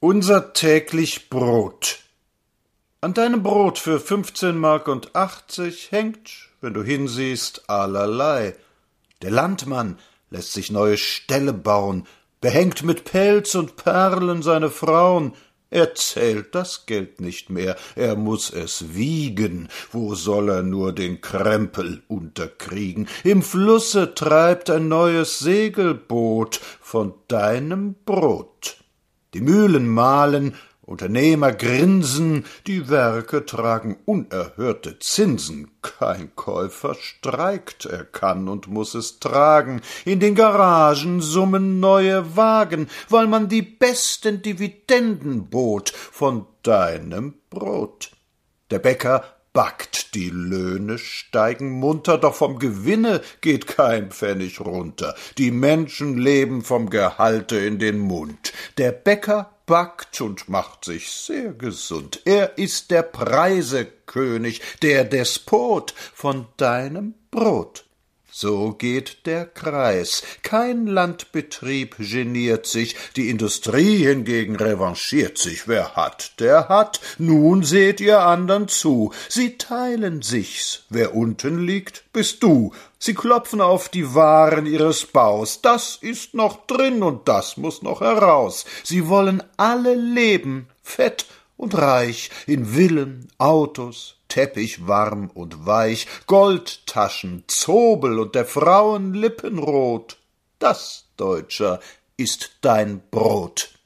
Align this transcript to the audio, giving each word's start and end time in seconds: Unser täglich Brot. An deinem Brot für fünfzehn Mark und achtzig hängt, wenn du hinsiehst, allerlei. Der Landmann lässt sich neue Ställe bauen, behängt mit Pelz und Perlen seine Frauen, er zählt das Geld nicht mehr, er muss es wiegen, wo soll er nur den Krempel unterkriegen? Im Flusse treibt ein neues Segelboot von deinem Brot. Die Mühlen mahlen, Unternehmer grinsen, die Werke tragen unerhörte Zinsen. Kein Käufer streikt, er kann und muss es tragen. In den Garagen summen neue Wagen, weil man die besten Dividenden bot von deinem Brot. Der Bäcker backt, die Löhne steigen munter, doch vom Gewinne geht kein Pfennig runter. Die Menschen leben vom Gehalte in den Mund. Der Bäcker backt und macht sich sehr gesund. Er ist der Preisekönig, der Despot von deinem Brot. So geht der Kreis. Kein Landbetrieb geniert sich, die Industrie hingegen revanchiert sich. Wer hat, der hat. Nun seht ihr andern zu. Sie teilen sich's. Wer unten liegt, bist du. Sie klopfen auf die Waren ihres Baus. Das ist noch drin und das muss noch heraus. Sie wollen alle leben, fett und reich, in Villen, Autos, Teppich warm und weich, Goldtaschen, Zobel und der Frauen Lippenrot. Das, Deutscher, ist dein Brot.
Unser 0.00 0.52
täglich 0.52 1.28
Brot. 1.28 1.98
An 3.00 3.14
deinem 3.14 3.42
Brot 3.42 3.80
für 3.80 3.98
fünfzehn 3.98 4.56
Mark 4.56 4.86
und 4.86 5.16
achtzig 5.16 5.90
hängt, 5.90 6.50
wenn 6.60 6.72
du 6.72 6.84
hinsiehst, 6.84 7.68
allerlei. 7.68 8.54
Der 9.22 9.32
Landmann 9.32 9.98
lässt 10.30 10.52
sich 10.52 10.70
neue 10.70 10.98
Ställe 10.98 11.52
bauen, 11.52 12.06
behängt 12.40 12.84
mit 12.84 13.02
Pelz 13.02 13.56
und 13.56 13.74
Perlen 13.74 14.42
seine 14.42 14.70
Frauen, 14.70 15.32
er 15.68 15.96
zählt 15.96 16.54
das 16.54 16.86
Geld 16.86 17.20
nicht 17.20 17.50
mehr, 17.50 17.76
er 17.96 18.14
muss 18.14 18.50
es 18.50 18.94
wiegen, 18.94 19.68
wo 19.90 20.14
soll 20.14 20.48
er 20.48 20.62
nur 20.62 20.92
den 20.92 21.20
Krempel 21.20 22.04
unterkriegen? 22.06 23.08
Im 23.24 23.42
Flusse 23.42 24.14
treibt 24.14 24.70
ein 24.70 24.86
neues 24.86 25.40
Segelboot 25.40 26.60
von 26.80 27.14
deinem 27.26 27.96
Brot. 28.06 28.77
Die 29.34 29.42
Mühlen 29.42 29.88
mahlen, 29.88 30.54
Unternehmer 30.80 31.52
grinsen, 31.52 32.46
die 32.66 32.88
Werke 32.88 33.44
tragen 33.44 33.98
unerhörte 34.06 34.98
Zinsen. 35.00 35.70
Kein 35.82 36.34
Käufer 36.34 36.94
streikt, 36.94 37.84
er 37.84 38.04
kann 38.04 38.48
und 38.48 38.68
muss 38.68 38.94
es 38.94 39.20
tragen. 39.20 39.82
In 40.06 40.18
den 40.18 40.34
Garagen 40.34 41.20
summen 41.20 41.78
neue 41.78 42.36
Wagen, 42.36 42.88
weil 43.10 43.26
man 43.26 43.50
die 43.50 43.60
besten 43.60 44.40
Dividenden 44.40 45.50
bot 45.50 45.90
von 45.90 46.46
deinem 46.62 47.34
Brot. 47.50 48.12
Der 48.70 48.78
Bäcker 48.78 49.24
backt, 49.52 50.14
die 50.14 50.30
Löhne 50.30 50.98
steigen 50.98 51.70
munter, 51.70 52.16
doch 52.16 52.34
vom 52.34 52.58
Gewinne 52.58 53.20
geht 53.40 53.66
kein 53.66 54.10
Pfennig 54.10 54.60
runter. 54.60 55.14
Die 55.36 55.50
Menschen 55.50 56.16
leben 56.16 56.62
vom 56.62 56.88
Gehalte 56.88 57.58
in 57.58 57.78
den 57.78 57.98
Mund. 57.98 58.47
Der 58.76 58.92
Bäcker 58.92 59.54
backt 59.66 60.20
und 60.20 60.48
macht 60.48 60.84
sich 60.84 61.10
sehr 61.10 61.52
gesund. 61.52 62.22
Er 62.24 62.58
ist 62.58 62.90
der 62.90 63.02
Preisekönig, 63.02 64.62
der 64.82 65.04
Despot 65.04 65.94
von 66.14 66.46
deinem 66.56 67.14
Brot. 67.30 67.87
So 68.30 68.72
geht 68.72 69.26
der 69.26 69.46
Kreis. 69.46 70.22
Kein 70.42 70.86
Landbetrieb 70.86 71.96
geniert 71.98 72.66
sich, 72.66 72.94
die 73.16 73.30
Industrie 73.30 74.04
hingegen 74.04 74.54
revanchiert 74.54 75.38
sich. 75.38 75.66
Wer 75.66 75.96
hat, 75.96 76.38
der 76.38 76.68
hat. 76.68 77.00
Nun 77.16 77.62
seht 77.62 78.00
ihr 78.00 78.20
andern 78.20 78.68
zu. 78.68 79.12
Sie 79.28 79.56
teilen 79.56 80.20
sich's. 80.20 80.84
Wer 80.90 81.14
unten 81.14 81.66
liegt, 81.66 82.04
bist 82.12 82.42
du. 82.42 82.72
Sie 82.98 83.14
klopfen 83.14 83.62
auf 83.62 83.88
die 83.88 84.14
Waren 84.14 84.66
ihres 84.66 85.06
Baus. 85.06 85.62
Das 85.62 85.96
ist 85.96 86.34
noch 86.34 86.66
drin 86.66 87.02
und 87.02 87.28
das 87.28 87.56
muss 87.56 87.80
noch 87.80 88.02
heraus. 88.02 88.66
Sie 88.84 89.08
wollen 89.08 89.42
alle 89.56 89.94
leben, 89.94 90.68
fett 90.82 91.24
und 91.56 91.76
reich, 91.76 92.30
in 92.46 92.66
Villen, 92.66 93.28
Autos, 93.38 94.17
Teppich 94.28 94.86
warm 94.86 95.30
und 95.32 95.66
weich, 95.66 96.06
Goldtaschen, 96.26 97.44
Zobel 97.46 98.18
und 98.18 98.34
der 98.34 98.44
Frauen 98.44 99.14
Lippenrot. 99.14 100.18
Das, 100.58 101.06
Deutscher, 101.16 101.80
ist 102.16 102.58
dein 102.60 103.00
Brot. 103.10 103.77